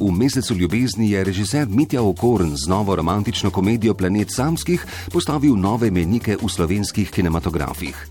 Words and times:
V 0.00 0.10
mesecu 0.10 0.54
ljubezni 0.54 1.10
je 1.10 1.24
režiser 1.24 1.68
Mitja 1.68 2.02
Okorn 2.02 2.56
z 2.56 2.68
novo 2.68 2.96
romantično 2.96 3.50
komedijo 3.50 3.94
Planet 3.94 4.28
Samskih 4.30 4.86
postavil 5.12 5.56
nove 5.56 5.90
menike 5.90 6.36
v 6.42 6.48
slovenskih 6.48 7.10
kinematografih. 7.10 8.06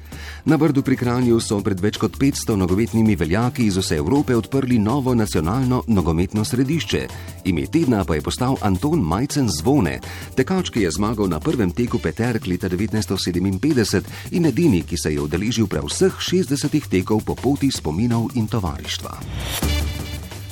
Na 0.46 0.58
Brdu 0.58 0.82
pri 0.84 0.96
Kranju 0.96 1.40
so 1.40 1.62
pred 1.64 1.80
več 1.80 1.98
kot 2.00 2.18
500 2.20 2.56
nogometnimi 2.60 3.16
veljaki 3.16 3.68
iz 3.68 3.78
vse 3.80 3.96
Evrope 3.96 4.36
odprli 4.36 4.80
novo 4.80 5.14
nacionalno 5.16 5.84
nogometno 5.88 6.44
središče. 6.46 7.08
Ime 7.48 7.64
tedna 7.68 8.04
pa 8.04 8.16
je 8.16 8.22
postal 8.22 8.58
Anton 8.62 9.00
Majcen 9.00 9.48
Zvone, 9.48 10.00
tekač, 10.36 10.72
ki 10.72 10.84
je 10.84 10.92
zmagal 10.92 11.32
na 11.32 11.40
prvem 11.40 11.72
teku 11.72 12.00
Peterk 12.00 12.48
leta 12.48 12.68
1957 12.68 14.36
in 14.36 14.46
edini, 14.46 14.84
ki 14.84 15.00
se 15.00 15.14
je 15.14 15.22
udeležil 15.22 15.68
prav 15.68 15.88
vseh 15.88 16.12
60 16.12 16.92
tekov 16.92 17.24
po 17.24 17.36
poti 17.36 17.72
spominov 17.72 18.36
in 18.36 18.48
tovarištva. 18.48 19.83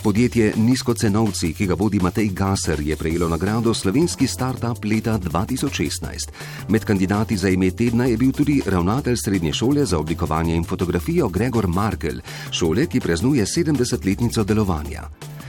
Podjetje 0.03 0.53
Nizkocenovci, 0.57 1.51
ki 1.53 1.65
ga 1.69 1.75
vodi 1.77 1.99
Matej 2.01 2.31
Gasser, 2.33 2.79
je 2.81 2.95
prejelo 2.97 3.27
nagrado 3.29 3.73
Slovenski 3.73 4.27
startup 4.27 4.85
leta 4.85 5.19
2016. 5.19 6.31
Med 6.69 6.85
kandidati 6.85 7.37
za 7.37 7.49
ime 7.49 7.69
tedna 7.71 8.05
je 8.05 8.17
bil 8.17 8.31
tudi 8.31 8.61
ravnatelj 8.65 9.17
srednje 9.25 9.53
šole 9.53 9.85
za 9.85 9.99
oblikovanje 9.99 10.55
in 10.55 10.63
fotografijo 10.63 11.29
Gregor 11.29 11.67
Markel, 11.67 12.17
šole, 12.51 12.85
ki 12.85 12.99
praznuje 12.99 13.45
70-letnico 13.45 14.43
delovanja. 14.43 15.05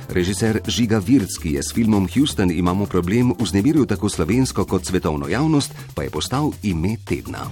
Režiser 0.08 0.60
Žiga 0.68 0.98
Virc, 0.98 1.38
ki 1.42 1.56
je 1.56 1.62
s 1.62 1.72
filmom 1.72 2.08
Houston 2.14 2.50
imamo 2.50 2.86
problem 2.86 3.32
vznemiril 3.40 3.86
tako 3.86 4.08
slovensko 4.08 4.64
kot 4.64 4.84
svetovno 4.84 5.28
javnost, 5.28 5.72
pa 5.94 6.02
je 6.02 6.10
postal 6.10 6.52
ime 6.62 6.96
tedna. 7.08 7.48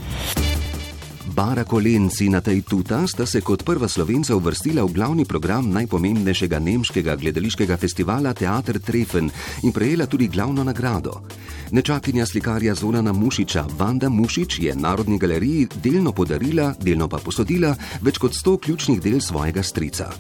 Bara 1.41 1.65
Kolenci 1.65 2.29
na 2.29 2.45
tej 2.45 2.61
tuta 2.69 3.09
sta 3.09 3.25
se 3.25 3.41
kot 3.41 3.65
prva 3.65 3.89
slovenca 3.89 4.37
uvrstila 4.37 4.85
v 4.85 4.93
glavni 4.93 5.25
program 5.25 5.73
najpomembnejšega 5.73 6.59
nemškega 6.61 7.17
gledališkega 7.17 7.81
festivala 7.81 8.37
Teater 8.37 8.77
Trefen 8.77 9.31
in 9.65 9.73
prejela 9.73 10.05
tudi 10.05 10.29
glavno 10.29 10.61
nagrado. 10.61 11.25
Nečakinja 11.73 12.27
slikarja 12.29 12.75
Zonana 12.77 13.17
Mušiča, 13.17 13.65
Vanda 13.73 14.13
Mušič, 14.13 14.59
je 14.61 14.77
Narodni 14.77 15.17
galeriji 15.17 15.81
delno 15.81 16.13
podarila, 16.13 16.75
delno 16.77 17.09
pa 17.09 17.17
posodila 17.17 17.73
več 18.05 18.21
kot 18.21 18.37
sto 18.37 18.59
ključnih 18.61 19.01
del 19.01 19.25
svojega 19.25 19.65
strica. 19.65 20.13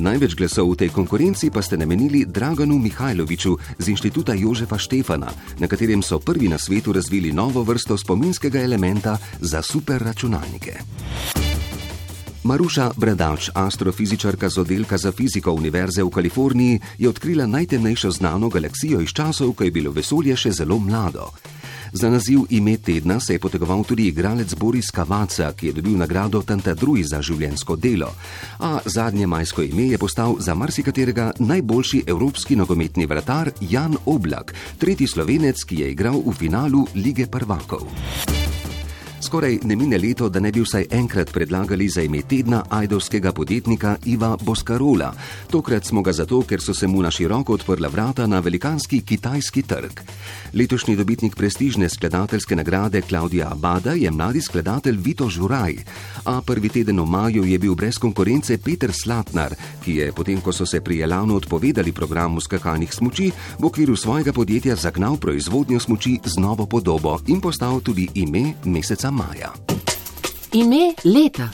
Največ 0.00 0.32
glasov 0.32 0.72
v 0.72 0.80
tej 0.80 0.90
konkurenci 0.96 1.52
pa 1.52 1.60
ste 1.60 1.76
namenili 1.76 2.24
Draganu 2.24 2.80
Mihajloviču 2.80 3.52
z 3.76 3.84
inštituta 3.92 4.32
Jožefa 4.32 4.80
Štefana, 4.80 5.28
na 5.60 5.68
katerem 5.68 6.00
so 6.00 6.16
prvi 6.16 6.48
na 6.48 6.56
svetu 6.56 6.96
razvili 6.96 7.28
novo 7.36 7.60
vrsto 7.60 8.00
spominskega 8.00 8.64
elementa 8.64 9.20
za 9.44 9.60
superračunalnike. 9.60 10.72
Maruša 12.48 12.96
Bradavč, 12.96 13.52
astrofizičarka 13.52 14.48
z 14.48 14.64
oddelka 14.64 14.96
za 14.96 15.12
fiziko 15.12 15.52
Univerze 15.52 16.00
v 16.00 16.08
Kaliforniji, 16.08 16.80
je 16.96 17.08
odkrila 17.08 17.44
najtemnejšo 17.46 18.10
znano 18.10 18.48
galaksijo 18.48 19.04
iz 19.04 19.12
časov, 19.12 19.52
ko 19.52 19.68
je 19.68 19.70
bilo 19.70 19.92
vesolje 19.92 20.32
še 20.32 20.64
zelo 20.64 20.80
mlado. 20.80 21.28
Za 21.92 22.10
naziv 22.10 22.40
ime 22.50 22.76
tedna 22.76 23.20
se 23.20 23.32
je 23.32 23.38
potegoval 23.38 23.84
tudi 23.84 24.06
igralec 24.06 24.54
Boris 24.54 24.90
Kavaca, 24.90 25.52
ki 25.52 25.66
je 25.66 25.72
dobil 25.72 25.96
nagrado 25.96 26.42
Tantadruj 26.42 27.02
za 27.02 27.22
življensko 27.22 27.76
delo. 27.76 28.12
A 28.58 28.78
zadnje 28.84 29.26
majsko 29.26 29.62
ime 29.62 29.88
je 29.90 29.98
postal 29.98 30.36
za 30.38 30.54
marsikaterega 30.54 31.32
najboljši 31.38 32.04
evropski 32.06 32.56
nogometni 32.56 33.06
vratar 33.06 33.50
Jan 33.60 33.96
Oblak, 34.06 34.54
tretji 34.78 35.06
slovenec, 35.06 35.64
ki 35.64 35.82
je 35.82 35.90
igral 35.90 36.22
v 36.26 36.36
finalu 36.38 36.86
lige 36.94 37.26
prvakov. 37.26 37.86
Skoraj 39.20 39.58
ne 39.64 39.76
mine 39.76 39.98
leto, 39.98 40.28
da 40.28 40.40
ne 40.40 40.48
bi 40.52 40.62
vsaj 40.64 40.86
enkrat 40.90 41.32
predlagali 41.32 41.88
za 41.88 42.02
ime 42.02 42.22
tedna 42.22 42.62
ajdovskega 42.68 43.32
podjetnika 43.32 43.96
Iva 44.04 44.36
Boskarola. 44.40 45.12
Tokrat 45.50 45.84
smo 45.84 46.02
ga 46.02 46.12
zato, 46.12 46.40
ker 46.42 46.60
so 46.60 46.74
se 46.74 46.86
mu 46.86 47.02
na 47.02 47.10
široko 47.10 47.52
odprla 47.52 47.88
vrata 47.88 48.26
na 48.26 48.40
velikanski 48.40 49.00
kitajski 49.00 49.62
trg. 49.62 50.00
Letošnji 50.54 50.96
dobitnik 50.96 51.36
prestižne 51.36 51.88
skladateljske 51.88 52.56
nagrade 52.56 53.02
Klaudija 53.02 53.48
Abada 53.52 53.92
je 53.92 54.10
mladi 54.10 54.40
skladatelj 54.40 54.96
Vito 54.96 55.28
Žuraj, 55.28 55.76
a 56.24 56.40
prvi 56.40 56.68
teden 56.68 57.00
v 57.00 57.06
maju 57.06 57.44
je 57.44 57.58
bil 57.58 57.74
brez 57.74 57.98
konkurence 57.98 58.58
Peter 58.58 58.92
Slatnar, 58.92 59.54
ki 59.84 59.96
je 59.96 60.12
potem, 60.12 60.40
ko 60.40 60.52
so 60.52 60.66
se 60.66 60.80
pri 60.80 61.00
Elanu 61.00 61.36
odpovedali 61.36 61.92
programu 61.92 62.40
skakalnih 62.40 62.94
smoči, 62.94 63.30
v 63.58 63.64
okviru 63.64 63.96
svojega 63.96 64.32
podjetja 64.32 64.76
zagnal 64.76 65.16
proizvodnjo 65.16 65.80
smoči 65.80 66.18
z 66.24 66.40
novo 66.40 66.66
podobo 66.66 67.18
in 67.26 67.40
postal 67.40 67.80
tudi 67.80 68.08
ime 68.14 68.54
meseca 68.64 69.09
maja. 69.10 69.52
Ime 70.52 70.94
leta. 71.04 71.50